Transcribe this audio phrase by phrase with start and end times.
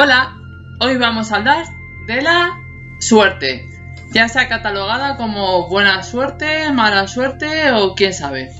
[0.00, 0.38] Hola,
[0.78, 1.66] hoy vamos a hablar
[2.06, 2.60] de la
[3.00, 3.66] suerte,
[4.12, 8.52] ya sea catalogada como buena suerte, mala suerte o quién sabe.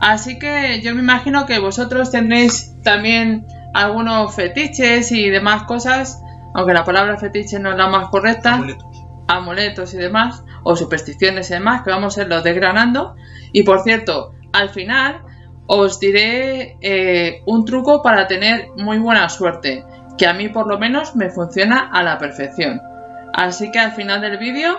[0.00, 6.20] Así que yo me imagino que vosotros tendréis también algunos fetiches y demás cosas,
[6.56, 9.06] aunque la palabra fetiche no es la más correcta Amuletos.
[9.28, 13.14] amuletos y demás, o supersticiones y demás, que vamos a irlos desgranando.
[13.52, 15.22] Y por cierto, al final
[15.68, 19.84] os diré eh, un truco para tener muy buena suerte,
[20.18, 22.82] que a mí por lo menos me funciona a la perfección.
[23.32, 24.78] Así que al final del vídeo,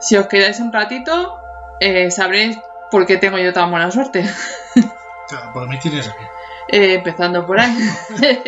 [0.00, 1.40] si os quedáis un ratito,
[1.80, 2.58] eh, sabréis
[2.90, 4.24] por qué tengo yo tan buena suerte.
[5.52, 6.18] Por mí tienes aquí.
[6.68, 7.72] Eh, empezando por ahí.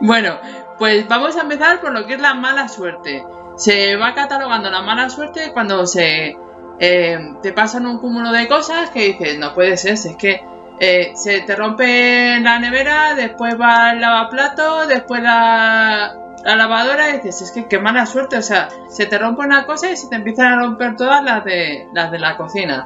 [0.00, 0.38] bueno,
[0.78, 3.22] pues vamos a empezar por lo que es la mala suerte.
[3.58, 6.34] Se va catalogando la mala suerte cuando se
[6.78, 10.42] eh, te pasan un cúmulo de cosas que dices, no puede ser, si es que
[10.84, 16.12] eh, se te rompe la nevera, después va el lavaplato, después la,
[16.44, 19.64] la lavadora y dices, es que qué mala suerte, o sea, se te rompe una
[19.64, 22.84] cosa y se te empiezan a romper todas las de, las de la cocina.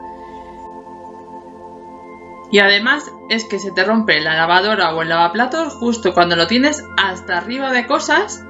[2.52, 6.47] Y además es que se te rompe la lavadora o el lavaplatos justo cuando lo
[6.47, 8.44] tienes hasta arriba de cosas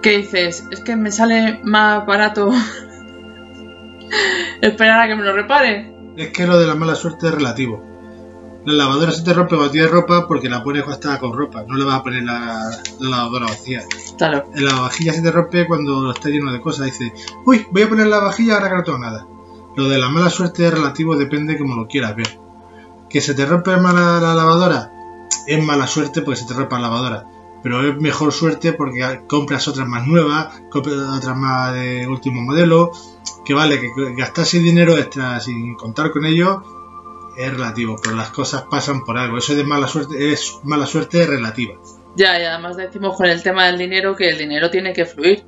[0.00, 2.50] que dices, es que me sale más barato
[4.62, 5.94] esperar a que me lo repare.
[6.16, 7.89] Es que lo de la mala suerte es relativo.
[8.66, 11.64] La lavadora se te rompe cuando tienes ropa porque la pones gastada con ropa.
[11.66, 13.82] No le vas a poner la, la lavadora vacía.
[14.18, 16.86] Claro, En la vajilla se te rompe cuando está lleno de cosas.
[16.86, 17.12] Dices,
[17.46, 19.26] uy, voy a poner la vajilla ahora que no tengo nada.
[19.76, 22.38] Lo de la mala suerte es relativo, depende como lo quieras ver.
[23.08, 24.92] Que se te rompe mala la lavadora,
[25.46, 27.26] es mala suerte porque se te rompe la lavadora.
[27.62, 32.90] Pero es mejor suerte porque compras otras más nuevas, compras otras más de último modelo.
[33.44, 36.62] Que vale, que gastarse dinero extra sin contar con ello
[37.44, 39.38] es relativo, pero las cosas pasan por algo.
[39.38, 41.74] Eso de mala suerte es mala suerte relativa.
[42.16, 45.44] ya, y además decimos con el tema del dinero que el dinero tiene que fluir.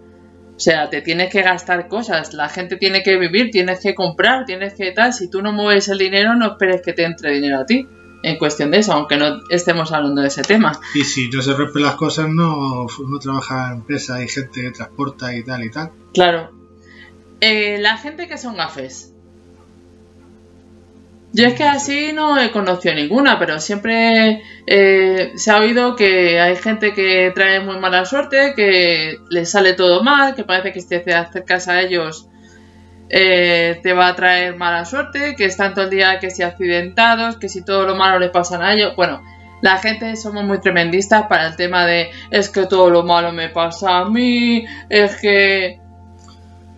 [0.54, 4.44] O sea, te tienes que gastar cosas, la gente tiene que vivir, tienes que comprar,
[4.44, 5.12] tienes que tal.
[5.12, 7.86] Si tú no mueves el dinero, no esperes que te entre dinero a ti.
[8.22, 10.78] En cuestión de eso, aunque no estemos hablando de ese tema.
[10.94, 14.70] Y si no se rompen las cosas, no, no trabaja en empresa, hay gente que
[14.70, 15.90] transporta y tal y tal.
[16.14, 16.50] Claro.
[17.40, 19.11] Eh, la gente que son gafes.
[21.34, 26.38] Yo es que así no he conocido ninguna, pero siempre eh, se ha oído que
[26.38, 30.82] hay gente que trae muy mala suerte, que les sale todo mal, que parece que
[30.82, 32.28] si te acercas a ellos
[33.08, 37.38] eh, te va a traer mala suerte, que están todo el día que si accidentados,
[37.38, 38.94] que si todo lo malo les pasa a ellos.
[38.94, 39.22] Bueno,
[39.62, 43.48] la gente somos muy tremendistas para el tema de es que todo lo malo me
[43.48, 45.78] pasa a mí, es que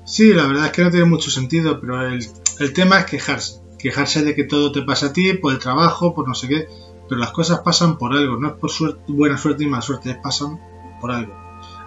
[0.05, 2.25] Sí, la verdad es que no tiene mucho sentido, pero el,
[2.61, 3.64] el tema es quejarse.
[3.85, 6.69] Quejarse de que todo te pasa a ti, por el trabajo, por no sé qué.
[7.07, 10.15] Pero las cosas pasan por algo, no es por suerte, buena suerte y mala suerte,
[10.15, 10.59] pasan
[11.03, 11.35] por algo.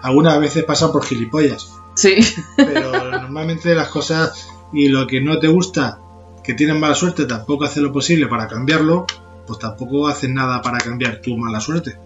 [0.00, 2.14] Algunas veces pasan por gilipollas, Sí,
[2.56, 5.98] pero normalmente las cosas y lo que no te gusta,
[6.44, 9.04] que tienen mala suerte, tampoco hace lo posible para cambiarlo,
[9.44, 11.98] pues tampoco haces nada para cambiar tu mala suerte.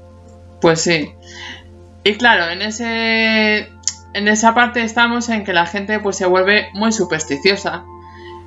[0.62, 1.12] pues sí.
[2.04, 3.68] Y claro, en ese
[4.14, 7.84] en esa parte estamos en que la gente pues se vuelve muy supersticiosa.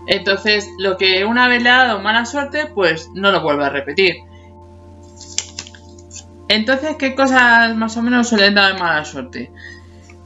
[0.07, 3.69] Entonces, lo que una vez le ha dado mala suerte, pues no lo vuelve a
[3.69, 4.15] repetir.
[6.47, 9.51] Entonces, ¿qué cosas más o menos suelen dar mala suerte?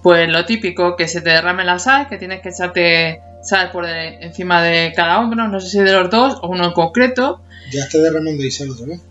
[0.03, 3.85] Pues lo típico, que se te derrame la sal, que tienes que echarte sal por
[3.85, 7.41] de- encima de cada hombro, no sé si de los dos o uno en concreto,
[7.71, 9.01] Ya está derramando Isabel otra vez.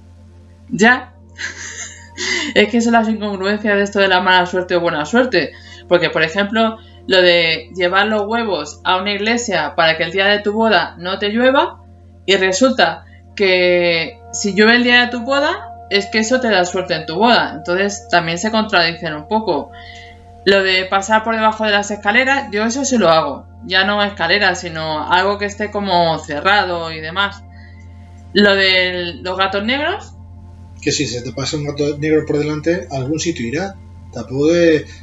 [0.68, 1.12] Ya.
[2.54, 5.52] es que son las incongruencias de esto de la mala suerte o buena suerte.
[5.88, 6.76] Porque, por ejemplo,
[7.08, 10.94] lo de llevar los huevos a una iglesia para que el día de tu boda
[10.98, 11.82] no te llueva,
[12.26, 16.66] y resulta que si llueve el día de tu boda, es que eso te da
[16.66, 17.54] suerte en tu boda.
[17.56, 19.70] Entonces también se contradicen un poco.
[20.44, 23.46] Lo de pasar por debajo de las escaleras, yo eso sí lo hago.
[23.64, 27.42] Ya no escaleras, sino algo que esté como cerrado y demás.
[28.34, 30.12] Lo de los gatos negros,
[30.82, 33.74] que si se te pasa un gato negro por delante, algún sitio irá.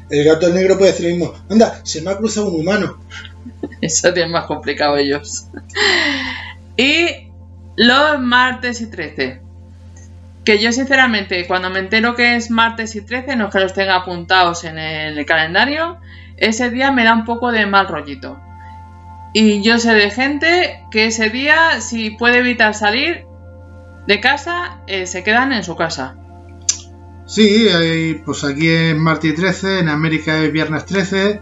[0.09, 1.33] El gato negro puede decir lo mismo.
[1.49, 2.97] Anda, se me ha cruzado un humano.
[3.81, 5.47] Eso tiene más complicado ellos.
[6.77, 7.29] y
[7.75, 9.41] los martes y 13.
[10.43, 13.73] Que yo sinceramente, cuando me entero que es martes y 13, no es que los
[13.73, 15.97] tenga apuntados en el calendario,
[16.37, 18.39] ese día me da un poco de mal rollito.
[19.33, 23.25] Y yo sé de gente que ese día, si puede evitar salir
[24.07, 26.15] de casa, eh, se quedan en su casa.
[27.25, 31.41] Sí, hay, pues aquí es martes 13, en América es viernes 13.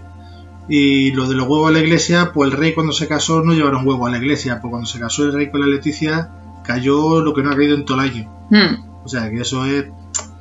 [0.70, 3.54] Y lo de los huevos a la iglesia, pues el rey cuando se casó no
[3.54, 6.32] llevaron huevo a la iglesia, pues cuando se casó el rey con la Leticia
[6.64, 8.48] cayó lo que no ha caído en todo el año.
[8.50, 9.04] Hmm.
[9.04, 9.88] O sea que eso es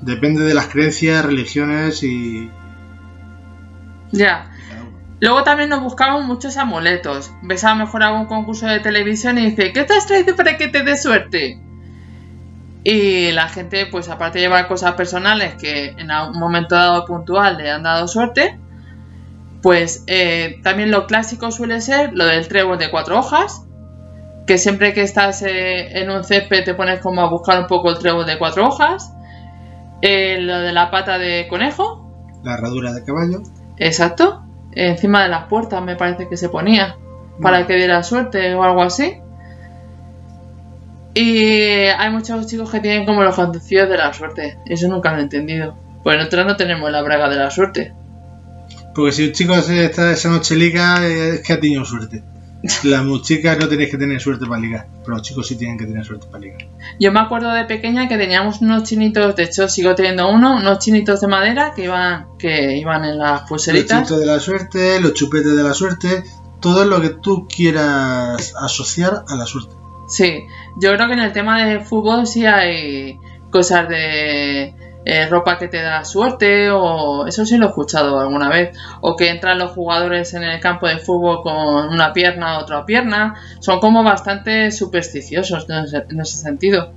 [0.03, 2.50] depende de las creencias, religiones y...
[4.11, 4.50] Ya.
[5.21, 7.33] Luego también nos buscamos muchos amuletos.
[7.43, 10.56] Ves a lo mejor algún concurso de televisión y dice, ¿qué te has traído para
[10.56, 11.62] que te dé suerte?
[12.84, 17.58] Y la gente, pues aparte de llevar cosas personales que en algún momento dado puntual
[17.58, 18.58] le han dado suerte,
[19.62, 23.64] pues eh, también lo clásico suele ser lo del trébol de cuatro hojas,
[24.46, 27.90] que siempre que estás eh, en un césped te pones como a buscar un poco
[27.90, 29.12] el trébol de cuatro hojas,
[30.00, 32.11] eh, lo de la pata de conejo,
[32.43, 33.43] La herradura de caballo.
[33.76, 34.43] exacto,
[34.73, 36.96] encima de las puertas me parece que se ponía,
[37.40, 39.20] para que diera suerte o algo así.
[41.14, 45.19] Y hay muchos chicos que tienen como los conducidos de la suerte, eso nunca lo
[45.19, 45.76] he entendido.
[46.03, 47.93] Pues nosotros no tenemos la braga de la suerte.
[48.94, 52.23] Porque si un chico está esa noche liga, es que ha tenido suerte.
[52.85, 55.85] Las chicas no tenéis que tener suerte para ligar, pero los chicos sí tienen que
[55.85, 56.69] tener suerte para ligar.
[57.00, 60.79] Yo me acuerdo de pequeña que teníamos unos chinitos, de hecho sigo teniendo uno, unos
[60.79, 64.03] chinitos de madera que iban, que iban en las Los pulseritas.
[64.03, 66.23] chitos de la suerte, los chupetes de la suerte,
[66.61, 69.75] todo lo que tú quieras asociar a la suerte.
[70.08, 70.46] Sí,
[70.81, 73.19] yo creo que en el tema de fútbol sí hay
[73.50, 78.49] cosas de eh, ropa que te da suerte o eso sí lo he escuchado alguna
[78.49, 78.76] vez.
[79.00, 83.34] O que entran los jugadores en el campo de fútbol con una pierna, otra pierna.
[83.60, 86.93] Son como bastante supersticiosos en ese- en ese sentido.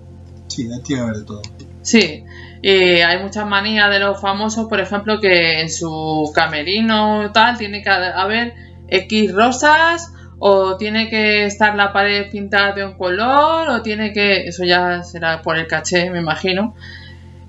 [0.48, 1.42] Sí, tiene que haber de todo.
[1.82, 2.24] Sí,
[2.62, 2.70] y
[3.02, 7.90] hay muchas manías de los famosos, por ejemplo, que en su camerino tal tiene que
[7.90, 8.54] haber
[8.88, 14.48] X rosas o tiene que estar la pared pintada de un color o tiene que...
[14.48, 16.76] Eso ya será por el caché, me imagino.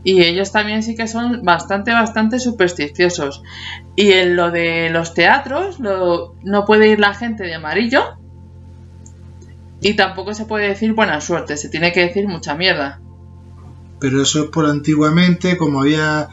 [0.05, 3.43] Y ellos también sí que son bastante, bastante supersticiosos.
[3.97, 8.17] Y en lo de los teatros, no puede ir la gente de amarillo.
[9.81, 13.01] Y tampoco se puede decir buena suerte, se tiene que decir mucha mierda.
[13.99, 16.29] Pero eso es por antiguamente, como había,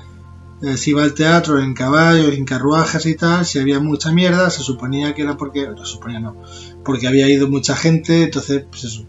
[0.64, 4.50] eh, se iba al teatro en caballos, en carruajes y tal, si había mucha mierda,
[4.50, 6.42] se suponía que era porque, no, suponía no,
[6.86, 9.06] porque había ido mucha gente, entonces, pues eso,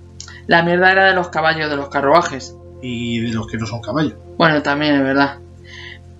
[0.48, 2.56] La mierda era de los caballos, de los carruajes.
[2.82, 4.14] y de los que no son caballos.
[4.36, 5.38] Bueno, también es verdad.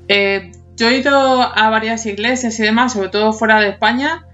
[0.08, 4.24] Eh, yo he ido a varias iglesias y demás, sobre todo fuera de España,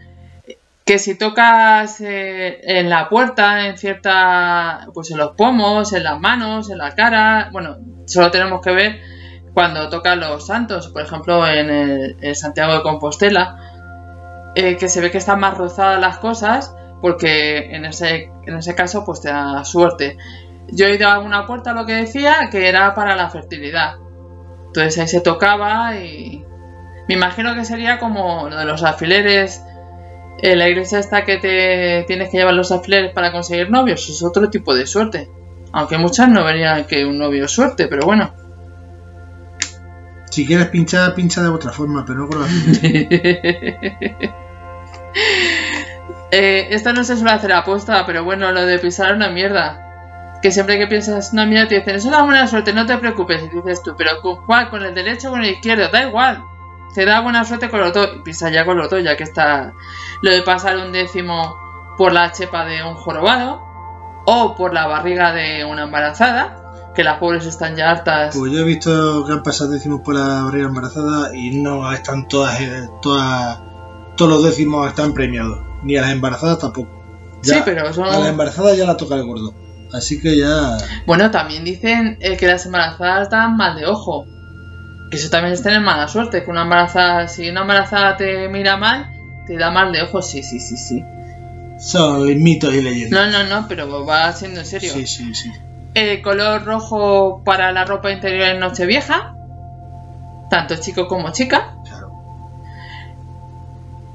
[0.85, 6.21] que si tocas eh, en la puerta, en cierta, pues en los pomos, en las
[6.21, 9.01] manos, en la cara, bueno, solo tenemos que ver
[9.55, 15.11] cuando tocan los santos, por ejemplo en el, Santiago de Compostela, eh, que se ve
[15.11, 19.65] que están más rozadas las cosas, porque en ese, en ese caso pues te da
[19.65, 20.17] suerte.
[20.69, 23.97] Yo he ido a una puerta, lo que decía, que era para la fertilidad.
[24.67, 26.45] Entonces ahí se tocaba y
[27.09, 29.65] me imagino que sería como lo de los alfileres.
[30.43, 34.23] En la iglesia esta que te tienes que llevar los alfileres para conseguir novios, es
[34.23, 35.29] otro tipo de suerte.
[35.73, 38.33] Aunque muchas no verían que un novio es suerte, pero bueno.
[40.31, 42.47] Si quieres pinchar, pincha de otra forma, pero no con la
[46.33, 50.39] Eh, esto no se suele hacer aposta, pero bueno, lo de pisar una mierda.
[50.41, 53.51] Que siempre que piensas una mierda te dicen, es una buena suerte, no te preocupes.
[53.51, 54.71] Dices tú, pero ¿con cuál?
[54.71, 55.89] ¿Con el derecho o con el izquierdo?
[55.89, 56.45] Da igual.
[56.95, 58.09] Te da buena suerte con los dos.
[58.25, 59.75] Pisa ya con los dos, ya que está
[60.23, 61.59] lo de pasar un décimo
[61.99, 63.63] por la chepa de un jorobado.
[64.25, 66.60] O por la barriga de una embarazada.
[66.95, 68.37] Que las pobres están ya hartas.
[68.37, 72.27] Pues yo he visto que han pasado décimos por la barriga embarazada y no están
[72.29, 73.61] todas, eh, todas,
[74.17, 76.91] todos los décimos están premiados, ni a las embarazadas tampoco.
[77.43, 79.55] Ya, Sí, pero son- A las embarazadas ya la toca el gordo.
[79.93, 80.77] Así que ya.
[81.07, 84.27] Bueno, también dicen eh, que las embarazadas dan mal de ojo.
[85.11, 86.45] Que eso también es tener mala suerte.
[86.45, 89.07] Que una embarazada, si una embarazada te mira mal,
[89.47, 90.23] te da mal de ojo.
[90.23, 91.05] Sí, sí, sí, sí.
[91.79, 93.33] Son mitos y leyendas.
[93.33, 94.93] No, no, no, pero va siendo en serio.
[94.93, 95.51] Sí, sí, sí.
[95.95, 99.35] El color rojo para la ropa interior en Nochevieja.
[100.49, 101.77] Tanto chico como chica.
[101.85, 102.11] Claro.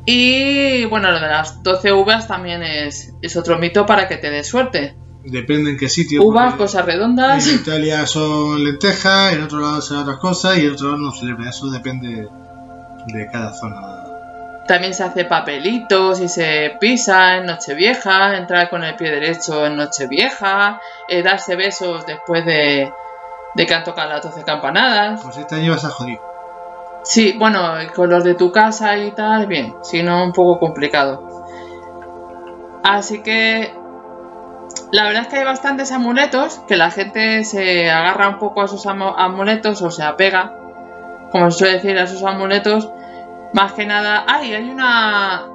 [0.05, 4.29] Y bueno, lo de las 12 uvas también es, es otro mito para que te
[4.29, 4.95] dé suerte.
[5.25, 6.23] Depende en qué sitio.
[6.23, 7.47] Uvas, cosas redondas.
[7.47, 11.11] En Italia son lentejas, en otro lado serán otras cosas y en otro lado no
[11.11, 11.47] celebran.
[11.47, 12.27] Eso depende
[13.07, 14.04] de cada zona.
[14.67, 19.75] También se hace papelitos y se pisa en Nochevieja, entrar con el pie derecho en
[19.75, 22.91] Nochevieja, eh, darse besos después de,
[23.53, 25.21] de que han tocado las 12 campanadas.
[25.23, 26.19] Pues este año vas a joder.
[27.03, 27.61] Sí, bueno,
[27.95, 31.45] con los de tu casa y tal, bien, si no, un poco complicado.
[32.83, 33.71] Así que
[34.91, 38.67] la verdad es que hay bastantes amuletos que la gente se agarra un poco a
[38.67, 40.53] sus amuletos o se apega,
[41.31, 42.89] como se suele decir, a esos amuletos.
[43.55, 45.45] Más que nada, ay, hay una.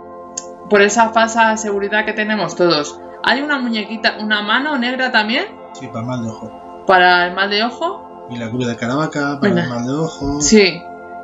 [0.70, 2.98] Por esa falsa seguridad que tenemos todos.
[3.22, 6.84] Hay una muñequita, una mano negra también Sí, para el mal de ojo.
[6.86, 8.26] para el mal de ojo.
[8.30, 10.40] Y la cruz de Caravaca para el mal de ojo.
[10.40, 10.82] Sí.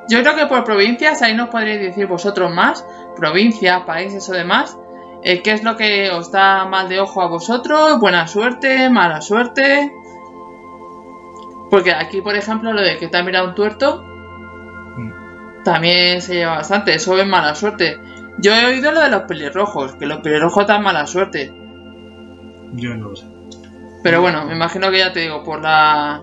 [0.08, 2.84] Yo creo que por provincias, ahí nos podréis decir vosotros más,
[3.16, 4.76] provincias, países o demás,
[5.22, 9.20] eh, qué es lo que os da mal de ojo a vosotros, buena suerte, mala
[9.22, 9.90] suerte.
[11.70, 14.04] Porque aquí, por ejemplo, lo de que te ha mirado un tuerto,
[15.66, 17.98] también se lleva bastante, eso es mala suerte.
[18.38, 21.52] Yo he oído lo de los pelirrojos, que los pelirrojos dan mala suerte.
[22.74, 23.26] Yo no lo sé.
[24.04, 26.22] Pero bueno, me imagino que ya te digo, por la.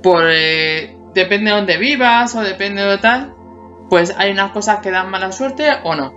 [0.00, 0.22] Por.
[0.30, 3.34] eh, depende de dónde vivas o depende de tal.
[3.90, 6.12] Pues hay unas cosas que dan mala suerte o no.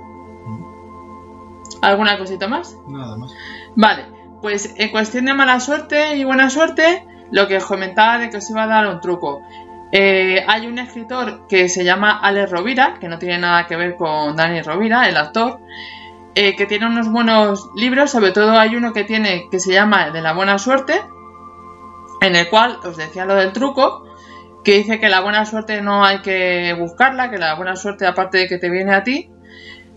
[1.82, 2.78] ¿Alguna cosita más?
[2.88, 3.34] Nada más.
[3.76, 4.06] Vale,
[4.40, 8.38] pues en cuestión de mala suerte y buena suerte, lo que os comentaba de que
[8.38, 9.42] os iba a dar un truco.
[9.92, 13.96] Eh, hay un escritor que se llama Alex Rovira, que no tiene nada que ver
[13.96, 15.60] con Dani Rovira, el actor,
[16.34, 20.12] eh, que tiene unos buenos libros, sobre todo hay uno que tiene que se llama
[20.12, 21.02] de la buena suerte,
[22.22, 24.08] en el cual os decía lo del truco,
[24.64, 28.38] que dice que la buena suerte no hay que buscarla, que la buena suerte aparte
[28.38, 29.30] de que te viene a ti,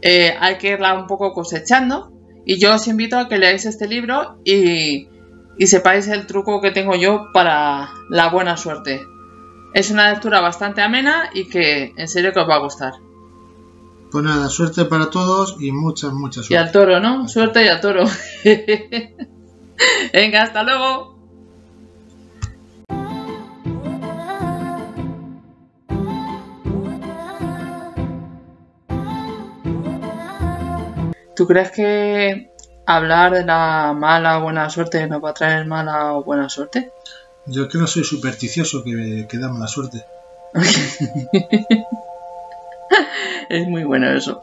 [0.03, 2.11] eh, hay que irla un poco cosechando.
[2.47, 5.09] Y yo os invito a que leáis este libro y,
[5.57, 9.01] y sepáis el truco que tengo yo para la buena suerte.
[9.75, 12.95] Es una lectura bastante amena y que en serio que os va a gustar.
[14.11, 16.73] Pues nada, suerte para todos y mucha, mucha Y al suerte.
[16.73, 17.27] toro, ¿no?
[17.29, 18.05] Suerte y al toro.
[20.13, 21.15] Venga, hasta luego.
[31.37, 32.51] ¿Tú crees que
[32.87, 36.93] hablar de la mala o buena suerte nos va a traer mala o buena suerte?
[37.47, 40.05] Yo que no soy supersticioso, que, que da mala suerte.
[43.49, 44.41] es muy bueno eso.